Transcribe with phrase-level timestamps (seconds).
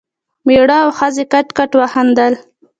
[0.45, 2.33] مېړه او ښځې کټ کټ وخندل.